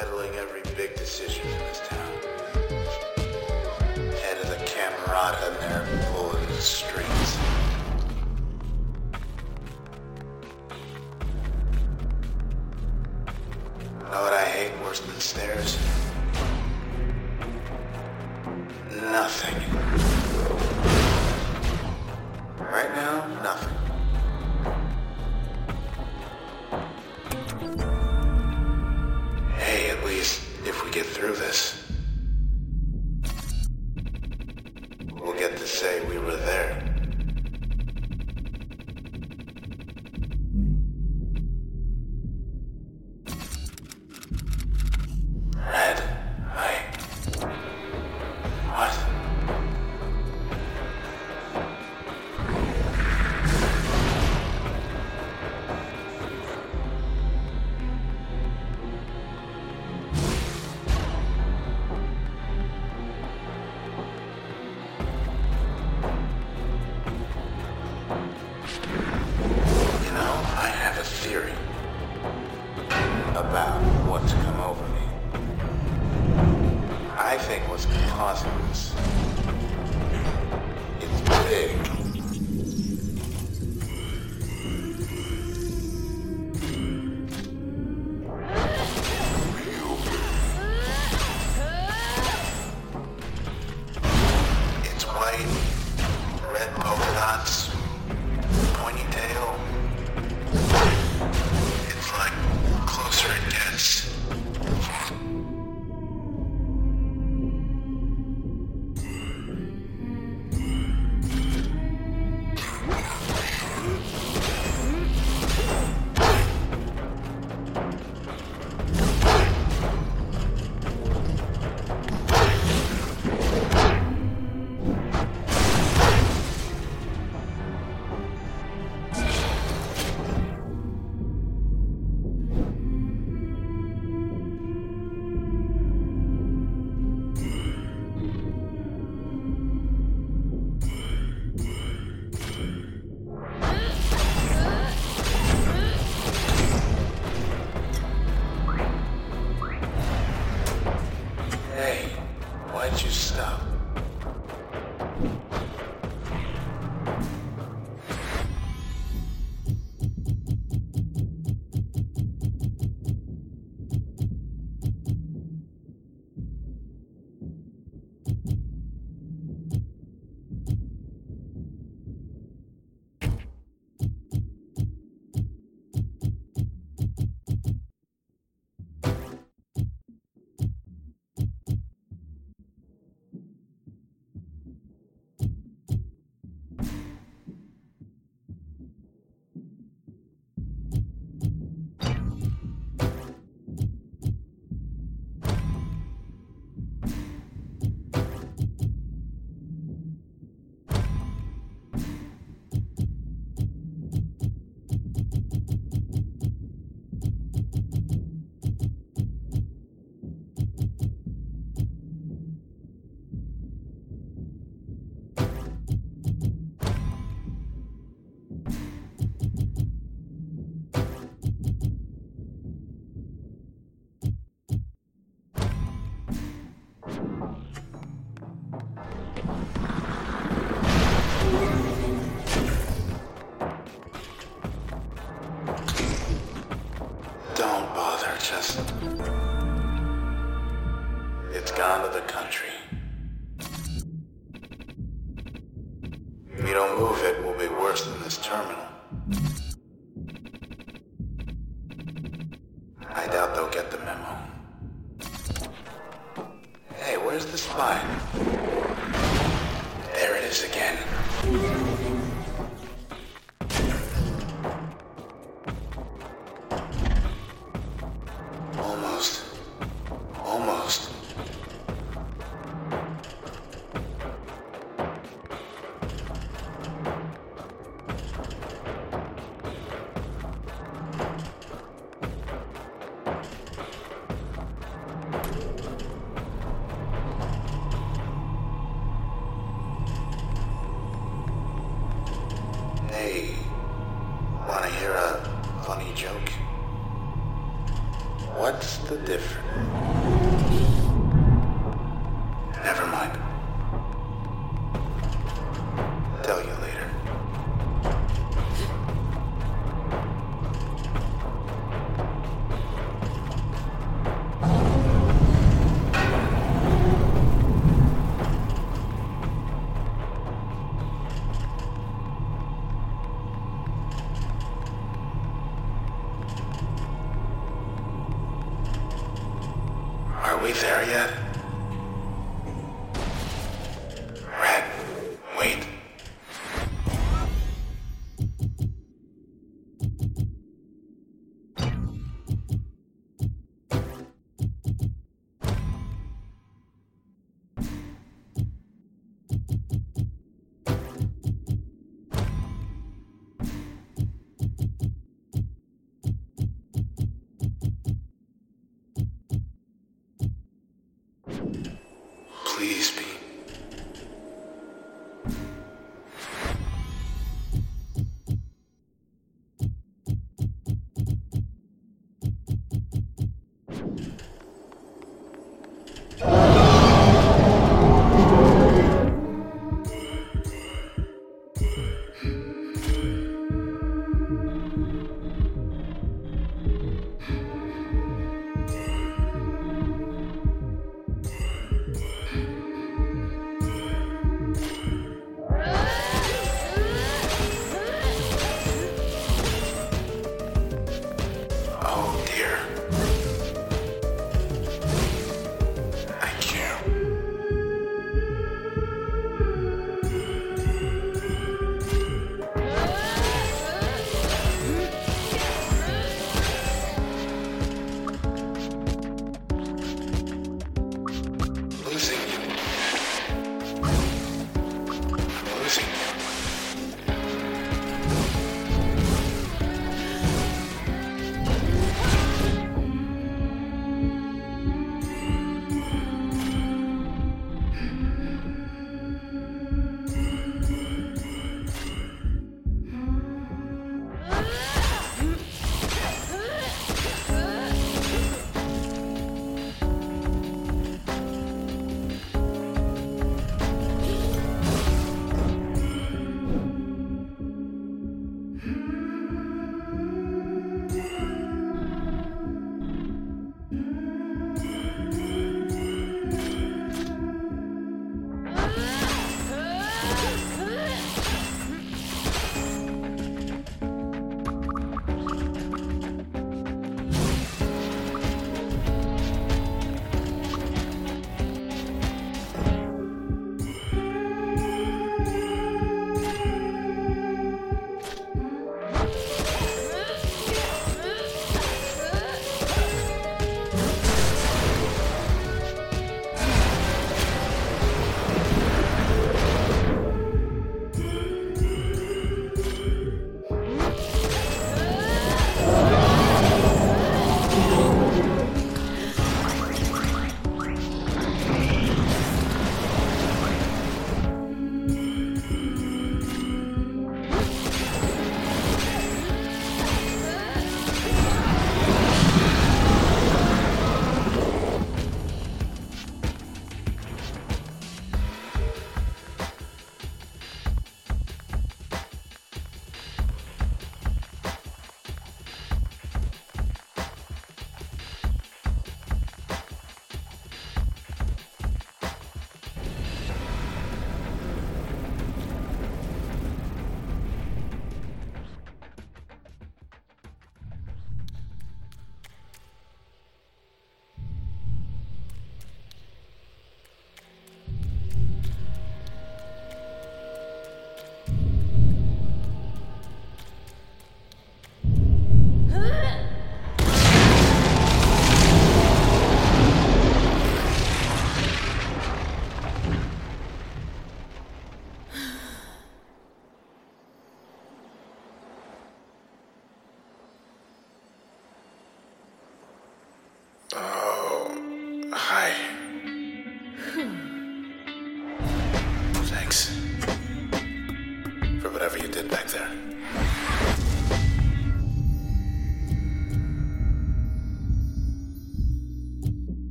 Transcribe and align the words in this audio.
settling 0.00 0.34
every 0.34 0.60
big 0.76 0.92
decision 0.96 1.46
in 1.46 1.58
this 1.58 1.80
town. 1.86 2.12
Head 4.22 4.38
of 4.42 4.48
the 4.48 4.56
Camerata 4.66 5.52
and 5.52 5.56
they're 5.62 6.06
pulling 6.12 6.44
the 6.46 6.54
strings. 6.54 7.38
Know 14.10 14.22
what 14.22 14.32
I 14.32 14.44
hate 14.44 14.72
worse 14.82 14.98
than 14.98 15.20
stairs? 15.20 15.78
Nothing. 18.90 20.03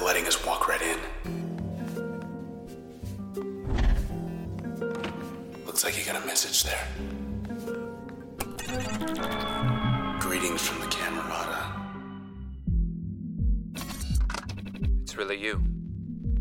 They're 0.00 0.06
letting 0.06 0.26
us 0.26 0.42
walk 0.46 0.66
right 0.66 0.80
in. 0.80 0.98
Looks 5.66 5.84
like 5.84 5.98
you 5.98 6.04
got 6.10 6.22
a 6.22 6.26
message 6.26 6.64
there. 6.64 6.88
Greetings 10.18 10.66
from 10.66 10.80
the 10.80 10.86
Camerata. 10.86 11.66
It's 15.02 15.18
really 15.18 15.36
you. 15.36 15.62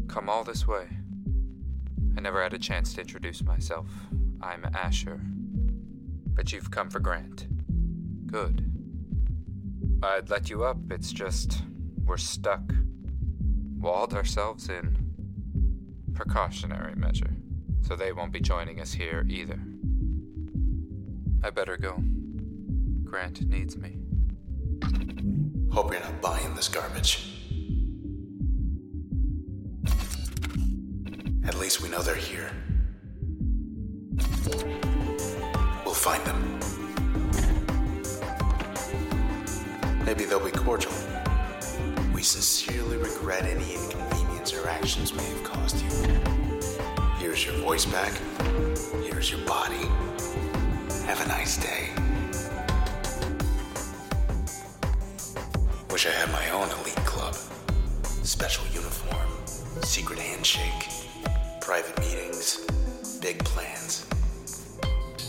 Come 0.07 0.29
all 0.29 0.45
this 0.45 0.65
way. 0.65 0.87
I 2.17 2.21
never 2.21 2.41
had 2.41 2.53
a 2.53 2.59
chance 2.59 2.93
to 2.93 3.01
introduce 3.01 3.43
myself. 3.43 3.87
I'm 4.41 4.63
Asher. 4.73 5.19
But 6.33 6.53
you've 6.53 6.71
come 6.71 6.89
for 6.89 7.01
Grant. 7.01 7.47
Good. 8.25 8.71
I'd 10.01 10.29
let 10.29 10.49
you 10.49 10.63
up, 10.63 10.77
it's 10.89 11.11
just 11.11 11.61
we're 12.05 12.15
stuck. 12.15 12.61
Walled 13.79 14.13
ourselves 14.13 14.67
in. 14.67 14.97
Precautionary 16.13 16.95
measure. 16.95 17.33
So 17.81 17.95
they 17.95 18.11
won't 18.11 18.33
be 18.33 18.41
joining 18.41 18.81
us 18.81 18.91
here 18.91 19.25
either. 19.29 19.57
I 21.41 21.49
better 21.49 21.77
go. 21.77 22.03
Grant 23.05 23.47
needs 23.47 23.77
me. 23.77 23.97
Hope 25.71 25.93
you're 25.93 26.01
not 26.01 26.21
buying 26.21 26.53
this 26.55 26.67
garbage. 26.67 27.25
At 31.47 31.57
least 31.57 31.81
we 31.81 31.87
know 31.87 32.01
they're 32.01 32.15
here. 32.15 32.51
We'll 35.85 35.93
find 35.93 36.23
them. 36.25 36.59
Maybe 40.05 40.25
they'll 40.25 40.43
be 40.43 40.51
cordial. 40.51 40.91
We 42.19 42.23
sincerely 42.23 42.97
regret 42.97 43.45
any 43.45 43.75
inconvenience 43.75 44.53
our 44.53 44.67
actions 44.67 45.13
may 45.13 45.23
have 45.23 45.41
caused 45.41 45.81
you. 45.81 45.89
Here's 47.17 47.45
your 47.45 47.55
voice 47.59 47.85
back. 47.85 48.11
Here's 49.05 49.31
your 49.31 49.39
body. 49.47 49.87
Have 51.05 51.21
a 51.23 51.27
nice 51.29 51.55
day. 51.55 51.91
Wish 55.89 56.07
I 56.07 56.09
had 56.09 56.29
my 56.33 56.49
own 56.49 56.67
elite 56.81 57.05
club. 57.05 57.35
Special 58.23 58.65
uniform, 58.73 59.29
secret 59.83 60.19
handshake, 60.19 60.89
private 61.61 61.97
meetings, 62.01 62.67
big 63.21 63.39
plans. 63.45 64.05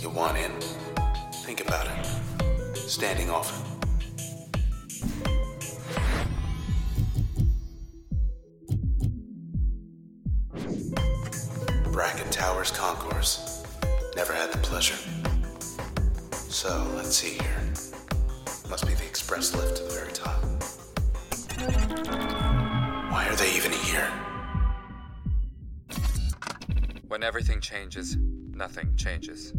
You 0.00 0.10
want 0.10 0.38
in? 0.38 0.50
Think 1.44 1.60
about 1.60 1.86
it. 1.86 2.74
Standing 2.74 3.30
off. 3.30 3.69
Pleasure. 14.80 14.96
So, 16.48 16.90
let's 16.96 17.14
see 17.16 17.32
here. 17.32 17.60
Must 18.70 18.86
be 18.86 18.94
the 18.94 19.04
express 19.04 19.54
lift 19.54 19.76
to 19.76 19.82
the 19.82 19.90
very 19.90 20.12
top. 20.12 20.42
Why 23.12 23.26
are 23.28 23.36
they 23.36 23.54
even 23.56 23.72
here? 23.72 24.10
When 27.08 27.22
everything 27.22 27.60
changes, 27.60 28.16
nothing 28.16 28.96
changes. 28.96 29.52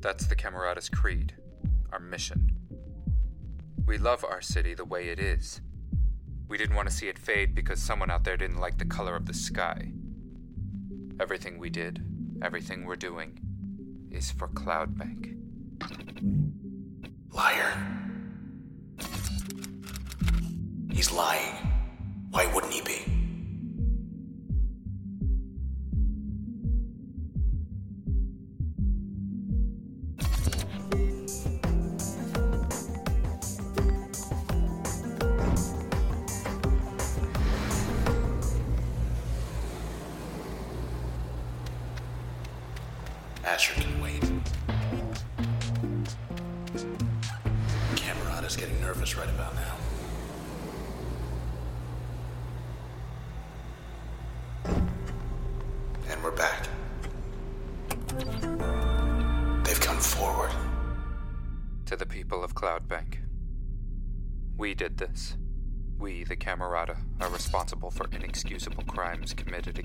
That's 0.00 0.26
the 0.26 0.36
Camerata's 0.36 0.90
creed, 0.90 1.32
our 1.90 1.98
mission. 1.98 2.50
We 3.86 3.96
love 3.96 4.22
our 4.22 4.42
city 4.42 4.74
the 4.74 4.84
way 4.84 5.08
it 5.08 5.18
is. 5.18 5.62
We 6.46 6.58
didn't 6.58 6.76
want 6.76 6.90
to 6.90 6.94
see 6.94 7.08
it 7.08 7.18
fade 7.18 7.54
because 7.54 7.80
someone 7.80 8.10
out 8.10 8.24
there 8.24 8.36
didn't 8.36 8.60
like 8.60 8.76
the 8.76 8.84
color 8.84 9.16
of 9.16 9.24
the 9.24 9.32
sky. 9.32 9.92
Everything 11.18 11.58
we 11.58 11.70
did, 11.70 12.04
everything 12.42 12.84
we're 12.84 12.96
doing, 12.96 13.40
is 14.14 14.30
for 14.30 14.48
Cloudbank. 14.48 15.34
Liar. 17.30 17.72
He's 20.92 21.10
lying. 21.10 21.53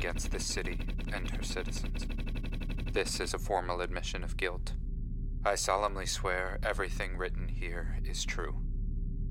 Against 0.10 0.32
this 0.32 0.46
city 0.48 0.80
and 1.14 1.30
her 1.30 1.44
citizens. 1.44 2.08
This 2.94 3.20
is 3.20 3.36
a 3.36 3.38
formal 3.38 3.80
admission 3.80 4.24
of 4.24 4.38
guilt. 4.38 4.74
I 5.46 5.54
solemnly 5.54 6.08
swear 6.08 6.58
everything 6.64 7.16
written 7.16 7.48
here 7.48 8.00
is 8.04 8.26
true. 8.26 8.56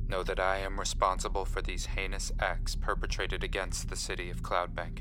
Know 0.06 0.22
that 0.22 0.38
I 0.38 0.58
am 0.58 0.78
responsible 0.78 1.44
for 1.44 1.60
these 1.60 1.86
heinous 1.86 2.30
acts 2.38 2.76
perpetrated 2.76 3.42
against 3.42 3.88
the 3.88 3.96
city 3.96 4.30
of 4.30 4.44
Cloudbank. 4.44 5.00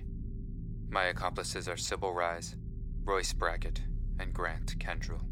My 0.90 1.04
accomplices 1.04 1.70
are 1.70 1.78
Sybil 1.78 2.12
Reisz, 2.12 2.56
Royce 3.04 3.34
Bracket, 3.34 3.84
and 4.20 4.34
Grant 4.34 4.80
Kendrell. 4.80 5.26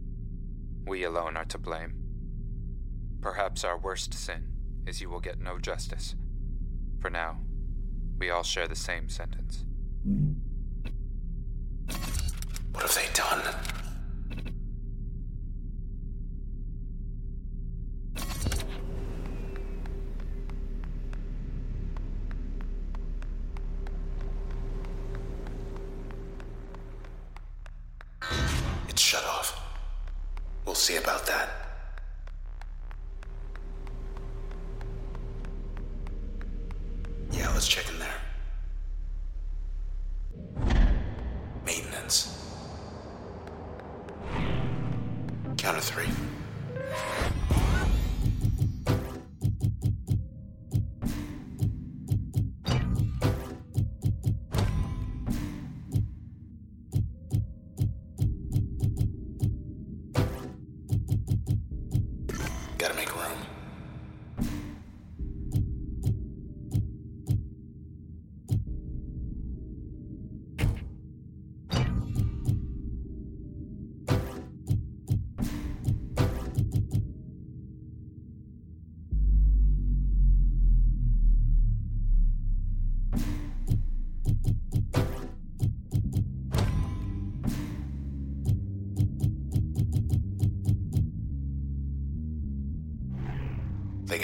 We 0.85 1.03
alone 1.03 1.37
are 1.37 1.45
to 1.45 1.57
blame. 1.57 1.95
Perhaps 3.19 3.63
our 3.63 3.79
worst 3.79 4.13
sin 4.13 4.49
is 4.85 5.01
you 5.01 5.09
will 5.09 5.21
get 5.21 5.39
no 5.39 5.57
justice. 5.57 6.13
For 6.99 7.09
now, 7.09 7.39
we 8.19 8.29
all 8.29 8.43
share 8.43 8.67
the 8.67 8.75
same 8.75 9.09
sentence. 9.09 9.65
What 12.75 12.83
have 12.83 12.95
they 12.95 13.07
done? 13.13 13.41
It's 28.89 29.01
shut 29.01 29.23
off. 29.23 29.57
We'll 30.65 30.75
see 30.75 30.97
about 30.97 31.25
that. 31.27 31.64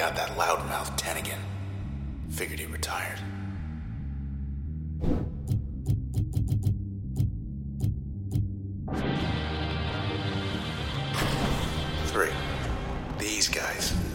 Got 0.02 0.16
that 0.16 0.30
loudmouth 0.30 0.98
Tennigan. 0.98 1.38
Figured 2.32 2.60
he 2.60 2.66
retired. 2.66 3.20
Three. 12.08 12.32
These 13.20 13.48
guys. 13.50 14.11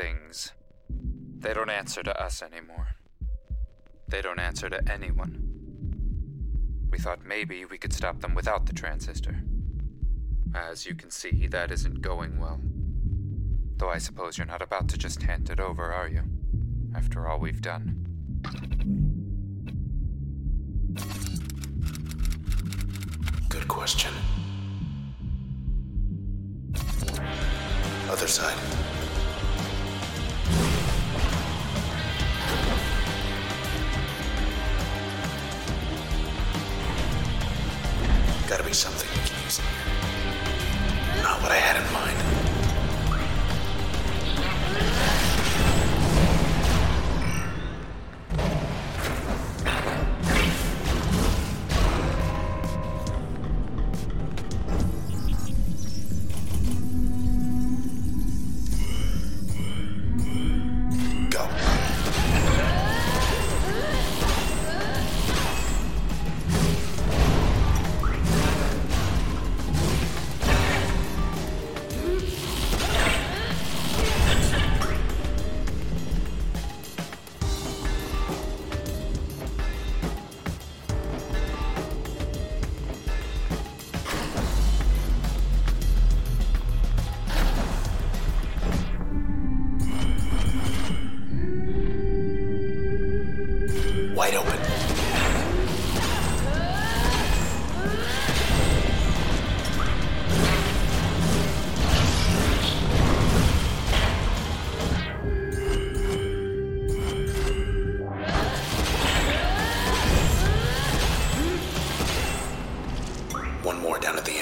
Things, 0.00 0.52
they 1.38 1.52
don't 1.52 1.70
answer 1.70 2.02
to 2.02 2.22
us 2.22 2.42
anymore. 2.42 2.88
They 4.08 4.22
don't 4.22 4.38
answer 4.38 4.68
to 4.70 4.90
anyone. 4.90 5.42
We 6.90 6.98
thought 6.98 7.24
maybe 7.24 7.64
we 7.64 7.78
could 7.78 7.92
stop 7.92 8.20
them 8.20 8.34
without 8.34 8.66
the 8.66 8.72
transistor. 8.72 9.42
As 10.54 10.86
you 10.86 10.94
can 10.94 11.10
see, 11.10 11.46
that 11.48 11.70
isn't 11.70 12.00
going 12.00 12.38
well. 12.38 12.60
Though 13.76 13.90
I 13.90 13.98
suppose 13.98 14.36
you're 14.36 14.46
not 14.46 14.62
about 14.62 14.88
to 14.88 14.98
just 14.98 15.22
hand 15.22 15.50
it 15.50 15.60
over, 15.60 15.92
are 15.92 16.08
you? 16.08 16.22
After 16.94 17.28
all 17.28 17.38
we've 17.38 17.60
done. 17.62 18.06
Good 23.48 23.68
question. 23.68 24.12
Other 28.08 28.26
side. 28.26 28.89
Something 38.72 38.99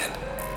more 0.07 0.48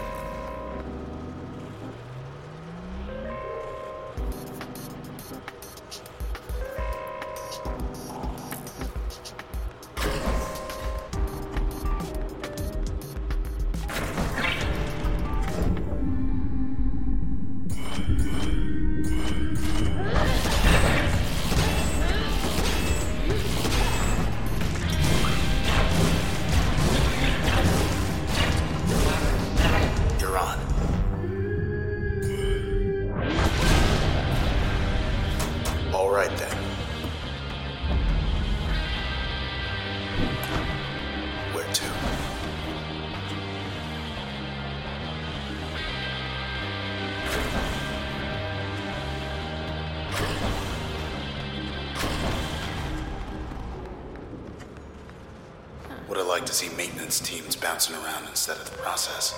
teams 57.20 57.56
bouncing 57.56 57.96
around 57.96 58.28
instead 58.28 58.56
of 58.56 58.70
the 58.70 58.76
process. 58.78 59.34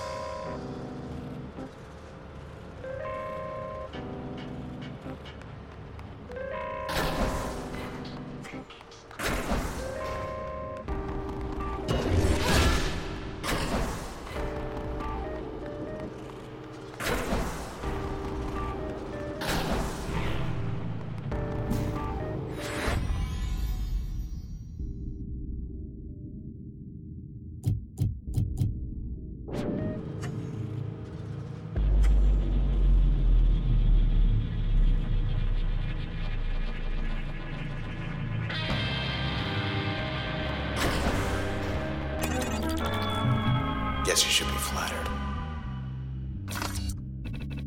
Guess 44.15 44.27
you 44.27 44.31
should 44.31 44.47
be 44.47 44.53
flattered. 44.53 45.09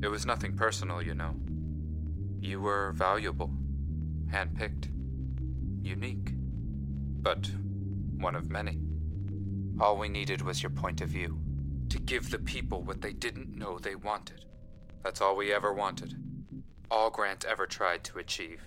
It 0.02 0.08
was 0.08 0.26
nothing 0.26 0.56
personal, 0.56 1.02
you 1.02 1.14
know. 1.14 1.36
You 2.40 2.62
were 2.62 2.94
valuable, 2.94 3.52
handpicked, 4.32 4.88
unique, 5.82 6.32
but 7.22 7.52
one 8.16 8.34
of 8.34 8.50
many. 8.50 8.80
All 9.82 9.98
we 9.98 10.08
needed 10.08 10.42
was 10.42 10.64
your 10.64 10.70
point 10.70 11.02
of 11.02 11.10
view 11.10 11.38
to 11.90 12.00
give 12.00 12.32
the 12.32 12.40
people 12.40 12.82
what 12.82 13.02
they 13.02 13.12
didn't 13.12 13.54
know 13.54 13.78
they 13.78 13.96
wanted. 13.96 14.46
That's 15.04 15.20
all 15.20 15.36
we 15.36 15.54
ever 15.54 15.74
wanted. 15.74 16.16
All 16.90 17.10
Grant 17.10 17.44
ever 17.44 17.68
tried 17.68 18.06
to 18.06 18.20
achieve. 18.20 18.62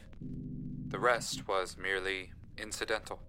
The 0.88 0.98
rest 0.98 1.48
was 1.48 1.78
merely 1.78 2.32
incidental. 2.58 3.20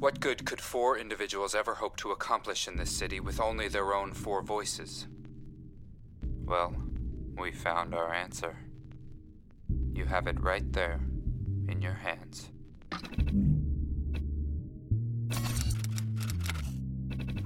What 0.00 0.18
good 0.18 0.46
could 0.46 0.62
four 0.62 0.96
individuals 0.96 1.54
ever 1.54 1.74
hope 1.74 1.98
to 1.98 2.10
accomplish 2.10 2.66
in 2.66 2.78
this 2.78 2.90
city 2.90 3.20
with 3.20 3.38
only 3.38 3.68
their 3.68 3.92
own 3.92 4.14
four 4.14 4.40
voices? 4.40 5.06
Well, 6.22 6.74
we 7.36 7.52
found 7.52 7.94
our 7.94 8.10
answer. 8.10 8.56
You 9.92 10.06
have 10.06 10.26
it 10.26 10.40
right 10.40 10.72
there 10.72 11.00
in 11.68 11.82
your 11.82 11.92
hands. 11.92 12.48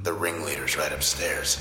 The 0.04 0.12
ringleader's 0.12 0.76
right 0.76 0.92
upstairs. 0.92 1.58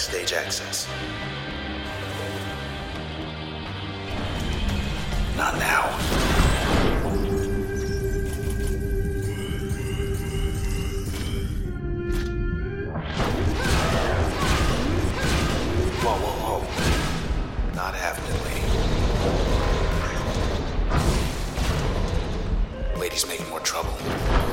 Backstage 0.00 0.32
access. 0.32 0.88
Not 5.36 5.58
now. 5.58 5.90
It, 23.02 23.26
making 23.26 23.50
more 23.50 23.60
trouble. 23.60 24.49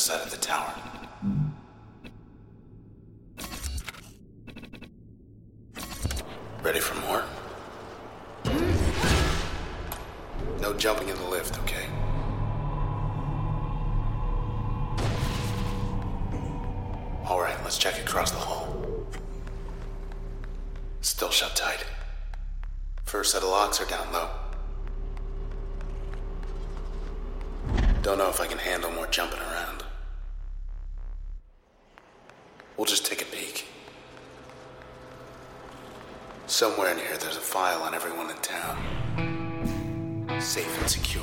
side 0.00 0.22
of 0.22 0.30
the 0.30 0.36
tower. 0.38 0.79
Somewhere 36.50 36.90
in 36.90 36.98
here, 36.98 37.16
there's 37.16 37.36
a 37.36 37.40
file 37.40 37.80
on 37.84 37.94
everyone 37.94 38.28
in 38.28 38.36
town. 38.38 38.76
Safe 40.40 40.80
and 40.80 40.90
secure. 40.90 41.22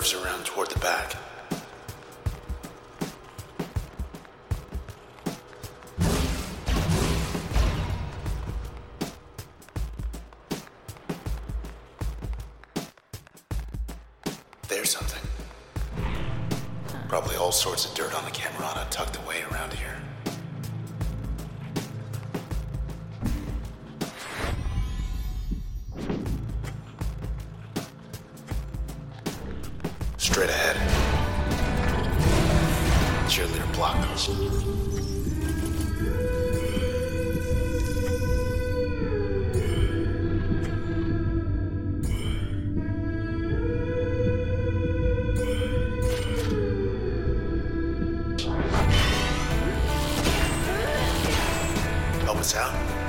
Curves 0.00 0.14
around 0.14 0.46
toward 0.46 0.70
the 0.70 0.78
back. 0.78 1.14
There's 14.68 14.88
something. 14.88 15.20
Probably 17.10 17.36
all 17.36 17.52
sorts 17.52 17.84
of 17.84 17.94
dirt 17.94 18.14
on 18.14 18.24
the 18.24 18.30
Camerata 18.30 18.88
tucked 18.88 19.18
away 19.18 19.42
around 19.50 19.74
here. 19.74 20.00
Help 52.24 52.38
us 52.38 52.54
out? 52.54 52.99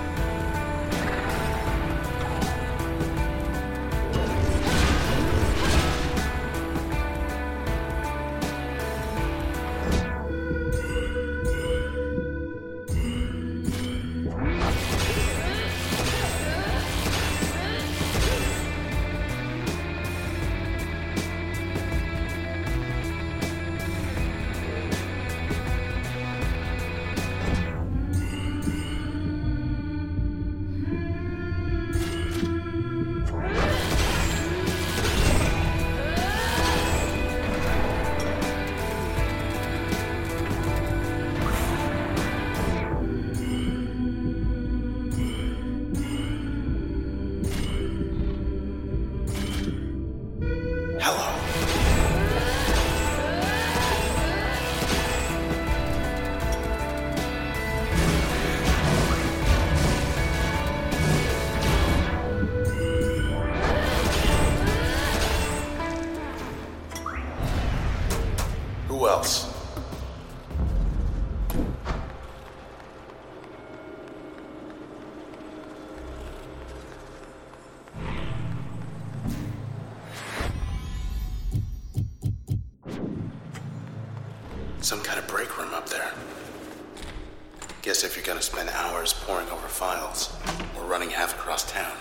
Guess 87.91 88.05
if 88.05 88.15
you're 88.15 88.25
gonna 88.25 88.41
spend 88.41 88.69
hours 88.69 89.11
poring 89.11 89.49
over 89.49 89.67
files 89.67 90.33
or 90.77 90.85
running 90.85 91.09
half 91.09 91.33
across 91.33 91.69
town, 91.69 91.91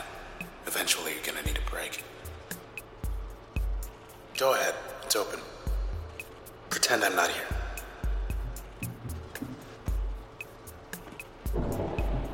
eventually 0.68 1.10
you're 1.14 1.24
gonna 1.26 1.42
need 1.42 1.58
a 1.58 1.68
break. 1.68 2.04
Go 4.38 4.54
ahead, 4.54 4.76
it's 5.02 5.16
open. 5.16 5.40
Pretend 6.68 7.02
I'm 7.02 7.16
not 7.16 7.28
here. 7.32 7.48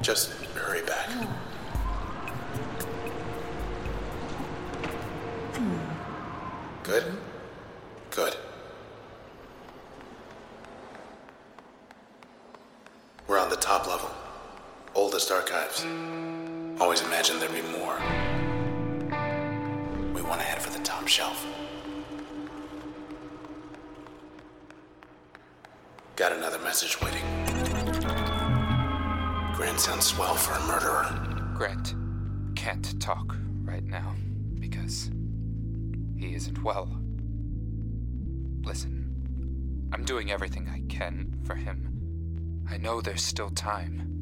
Just 0.02 0.32
hurry 0.54 0.82
back. 0.82 1.08
Hmm. 5.54 5.78
Good? 6.82 7.04
Good. 8.10 8.36
We're 13.28 13.40
on 13.40 13.50
the 13.50 13.56
top 13.56 13.88
level. 13.88 14.08
Archives. 15.76 16.80
Always 16.80 17.00
imagined 17.02 17.40
there'd 17.40 17.52
be 17.52 17.62
more. 17.62 17.98
We 20.14 20.22
want 20.22 20.40
to 20.40 20.46
head 20.46 20.60
for 20.60 20.70
the 20.70 20.82
top 20.84 21.08
shelf. 21.08 21.46
Got 26.16 26.32
another 26.32 26.58
message 26.60 27.00
waiting. 27.02 27.22
Grant 29.54 29.80
sounds 29.80 30.06
swell 30.06 30.34
for 30.34 30.52
a 30.52 30.66
murderer. 30.66 31.52
Grant 31.54 31.94
can't 32.54 33.00
talk 33.00 33.36
right 33.62 33.84
now 33.84 34.14
because 34.58 35.10
he 36.16 36.34
isn't 36.34 36.62
well. 36.62 36.88
Listen, 38.62 39.90
I'm 39.92 40.04
doing 40.04 40.30
everything 40.30 40.68
I 40.68 40.82
can 40.92 41.38
for 41.44 41.54
him. 41.54 42.64
I 42.68 42.78
know 42.78 43.00
there's 43.00 43.22
still 43.22 43.50
time. 43.50 44.15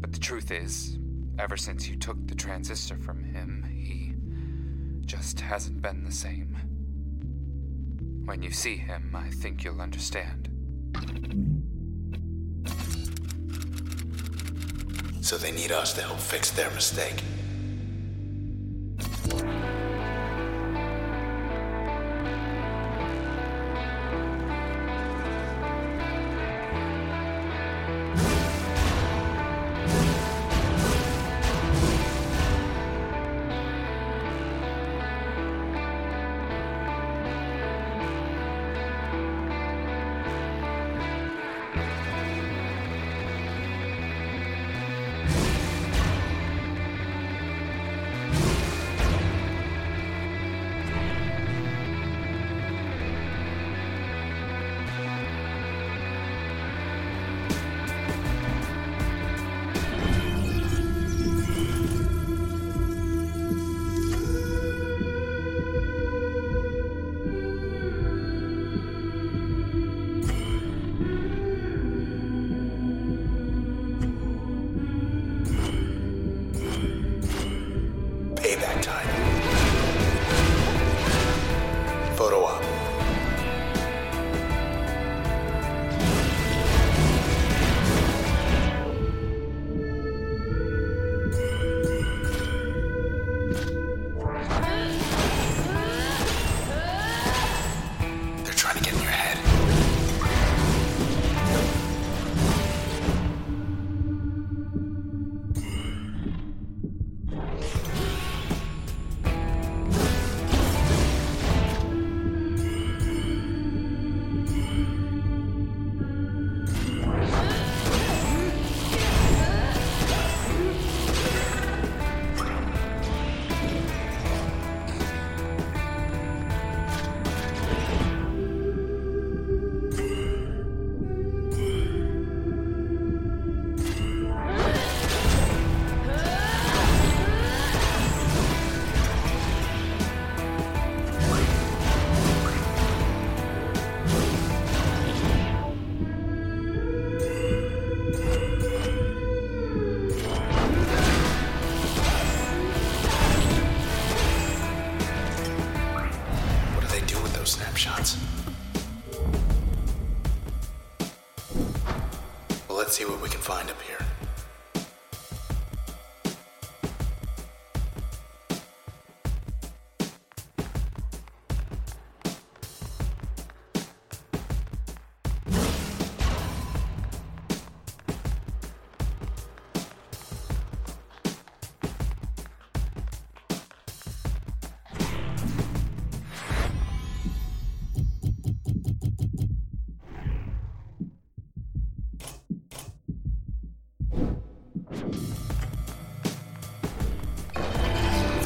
But 0.00 0.12
the 0.12 0.18
truth 0.18 0.50
is, 0.50 0.98
ever 1.38 1.56
since 1.56 1.88
you 1.88 1.96
took 1.96 2.26
the 2.26 2.34
transistor 2.34 2.96
from 2.96 3.22
him, 3.22 3.64
he 3.70 4.14
just 5.06 5.40
hasn't 5.40 5.82
been 5.82 6.04
the 6.04 6.12
same. 6.12 6.56
When 8.24 8.42
you 8.42 8.50
see 8.50 8.76
him, 8.76 9.14
I 9.14 9.28
think 9.30 9.64
you'll 9.64 9.80
understand. 9.80 10.48
So 15.20 15.36
they 15.36 15.52
need 15.52 15.70
us 15.70 15.92
to 15.94 16.02
help 16.02 16.18
fix 16.18 16.50
their 16.50 16.70
mistake. 16.70 17.22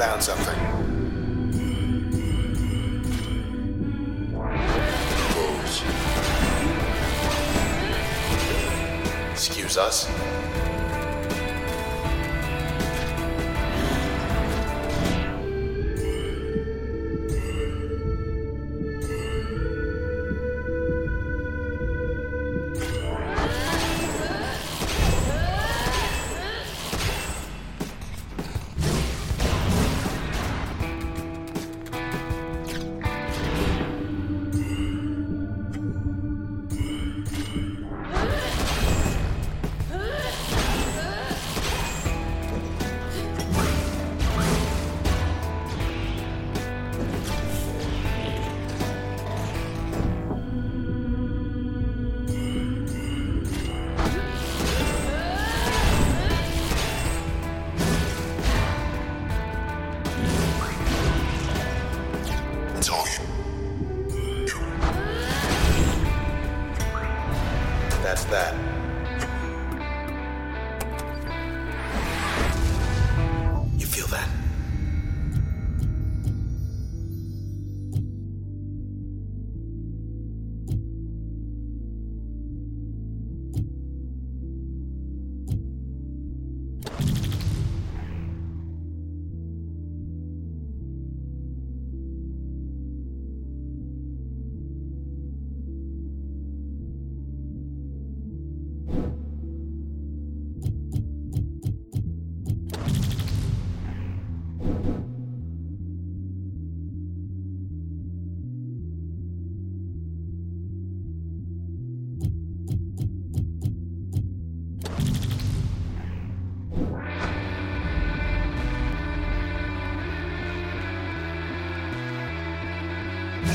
Found 0.05 0.21
something. 0.21 0.74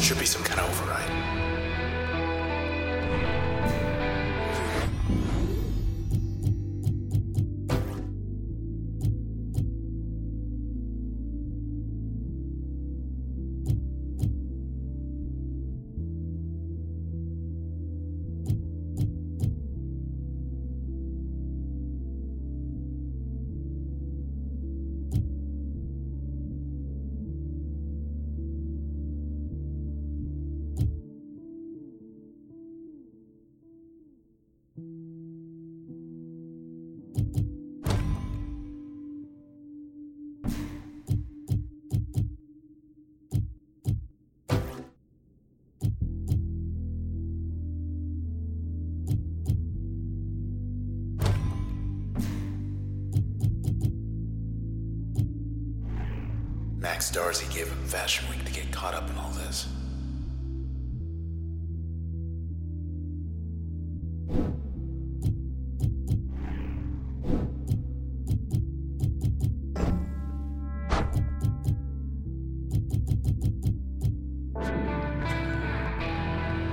Should 0.00 0.18
be 0.18 0.26
some 0.26 0.42
kind 0.42 0.60
of 0.60 0.70
override. 0.70 1.39
Max 57.10 57.24
Darcy 57.24 57.46
gave 57.52 57.66
him 57.66 57.84
Fashion 57.86 58.28
Week 58.30 58.44
to 58.44 58.52
get 58.52 58.70
caught 58.70 58.94
up 58.94 59.10
in 59.10 59.16
all 59.16 59.30
this. 59.30 59.66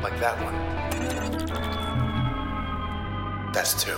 Like 0.03 0.19
that 0.19 0.38
one. 0.43 0.53
That's 3.53 3.83
two. 3.83 3.97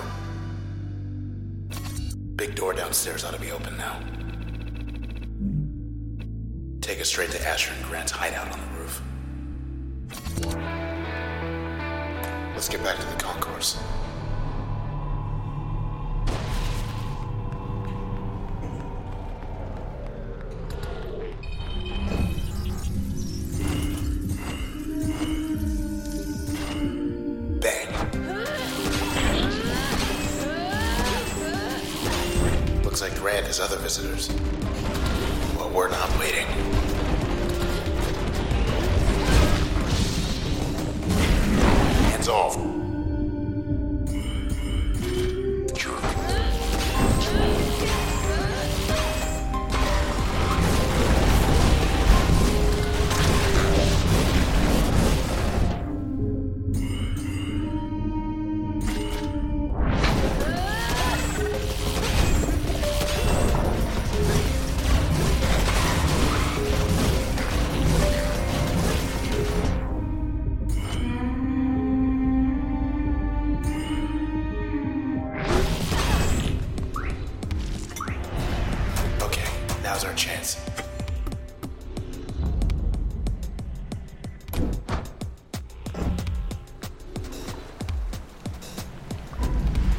Big 2.37 2.55
door 2.55 2.71
downstairs 2.73 3.25
ought 3.25 3.33
to 3.33 3.41
be 3.41 3.51
open 3.51 3.75
now. 3.75 4.18
Take 6.89 7.01
us 7.01 7.09
straight 7.09 7.29
to 7.29 7.47
Asher 7.47 7.71
and 7.71 7.85
Grant's 7.85 8.11
hideout 8.11 8.51
on 8.51 8.59
the 8.59 8.79
roof. 8.79 8.99
Let's 12.55 12.67
get 12.67 12.83
back 12.83 12.97
to 12.97 13.05
the 13.05 13.23
concourse. 13.23 13.77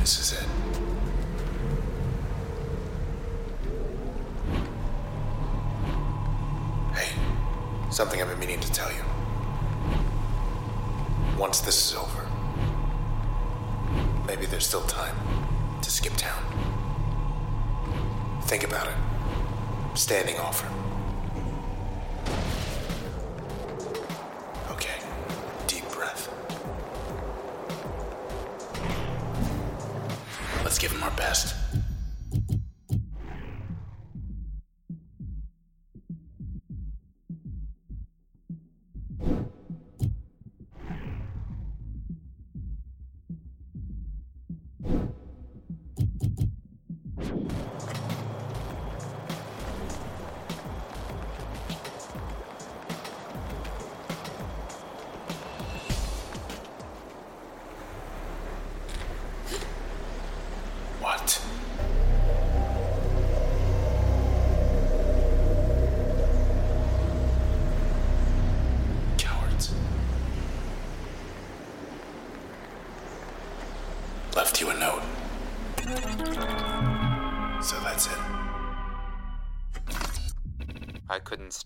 This 0.00 0.18
is 0.18 0.32
it. 0.32 0.48
Hey, 6.94 7.12
something 7.90 8.22
I've 8.22 8.28
been 8.28 8.38
meaning 8.38 8.60
to 8.60 8.72
tell 8.72 8.90
you. 8.90 9.02
Once 11.38 11.60
this 11.60 11.90
is 11.90 11.94
over, 11.94 12.26
maybe 14.26 14.46
there's 14.46 14.66
still 14.66 14.84
time 14.84 15.16
to 15.82 15.90
skip 15.90 16.14
town. 16.16 16.42
Think 18.44 18.64
about 18.64 18.86
it. 18.88 19.98
Standing 19.98 20.38
offer. 20.38 20.79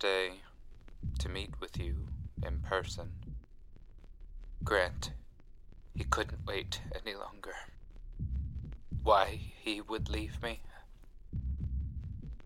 To 0.04 1.30
meet 1.30 1.58
with 1.60 1.78
you 1.78 2.08
in 2.44 2.60
person. 2.60 3.12
Grant, 4.62 5.12
he 5.94 6.04
couldn't 6.04 6.46
wait 6.46 6.82
any 6.94 7.14
longer. 7.14 7.54
Why 9.02 9.40
he 9.62 9.80
would 9.80 10.10
leave 10.10 10.42
me? 10.42 10.60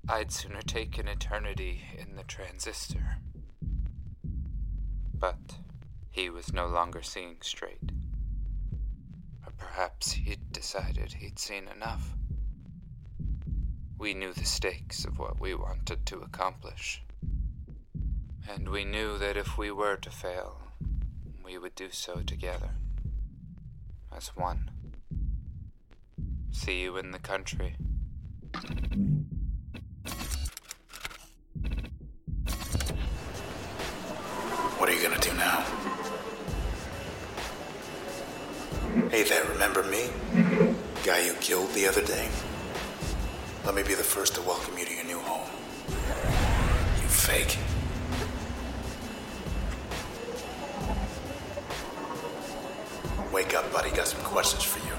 I'd 0.09 0.31
sooner 0.31 0.63
take 0.63 0.99
an 0.99 1.09
eternity 1.09 1.83
in 1.99 2.15
the 2.15 2.23
transistor. 2.23 3.17
But 5.13 5.59
he 6.11 6.31
was 6.31 6.53
no 6.53 6.69
longer 6.69 7.03
seeing 7.03 7.39
straight. 7.43 7.91
Or 9.45 9.53
perhaps 9.59 10.13
he'd 10.13 10.53
decided 10.53 11.15
he'd 11.15 11.41
seen 11.41 11.67
enough. 11.67 12.15
We 13.99 14.15
knew 14.15 14.33
the 14.33 14.45
stakes 14.45 15.05
of 15.05 15.19
what 15.19 15.41
we 15.41 15.57
wanted 15.57 16.07
to 16.07 16.21
accomplish. 16.21 17.03
And 18.51 18.71
we 18.71 18.85
knew 18.85 19.19
that 19.19 19.37
if 19.37 19.59
we 19.59 19.71
were 19.71 19.97
to 19.97 20.11
fail, 20.11 20.63
we 21.45 21.59
would 21.59 21.75
do 21.75 21.91
so 21.91 22.23
together. 22.27 22.71
As 24.11 24.29
one. 24.29 24.71
See 26.51 26.81
you 26.81 26.97
in 26.97 27.11
the 27.11 27.19
country. 27.19 27.77
What 34.79 34.89
are 34.89 34.95
you 34.95 35.03
gonna 35.03 35.21
do 35.21 35.35
now? 35.35 35.61
Hey 39.11 39.25
there, 39.25 39.45
remember 39.53 39.83
me? 39.85 40.09
Guy 41.05 41.27
you 41.27 41.35
killed 41.35 41.71
the 41.75 41.87
other 41.87 42.03
day? 42.03 42.29
Let 43.67 43.75
me 43.75 43.83
be 43.83 43.95
the 43.95 44.03
first 44.03 44.35
to 44.37 44.41
welcome 44.41 44.79
you 44.79 44.87
to 44.87 44.95
your 44.95 45.05
new 45.05 45.19
home. 45.19 45.49
You 47.03 47.09
fake. 47.09 47.59
Wake 53.33 53.55
up, 53.55 53.71
buddy. 53.73 53.91
Got 53.91 54.09
some 54.09 54.23
questions 54.23 54.63
for 54.63 54.79
you. 54.87 54.95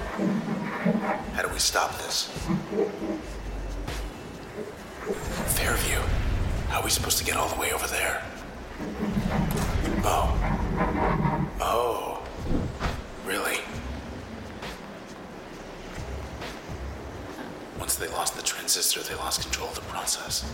How 1.33 1.41
do 1.41 1.49
we 1.49 1.59
stop 1.59 1.97
this? 1.97 2.27
Fairview. 5.57 5.99
How 6.67 6.81
are 6.81 6.83
we 6.83 6.91
supposed 6.91 7.17
to 7.17 7.23
get 7.23 7.35
all 7.35 7.49
the 7.49 7.59
way 7.59 7.71
over 7.71 7.87
there? 7.87 8.23
Oh. 10.03 10.29
Oh. 11.59 12.23
Really? 13.25 13.57
Once 17.79 17.95
they 17.95 18.07
lost 18.09 18.35
the 18.35 18.43
transistor, 18.43 19.01
they 19.01 19.15
lost 19.15 19.41
control 19.41 19.69
of 19.69 19.75
the 19.75 19.81
process. 19.81 20.45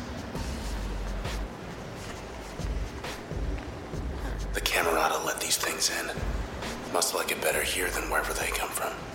The 4.54 4.62
Camerata 4.62 5.24
let 5.26 5.42
these 5.42 5.58
things 5.58 5.90
in. 5.90 6.35
Must 6.94 7.14
like 7.14 7.32
it 7.32 7.42
better 7.42 7.62
here 7.62 7.90
than 7.90 8.10
wherever 8.10 8.34
they 8.34 8.48
come 8.48 8.70
from. 8.70 9.15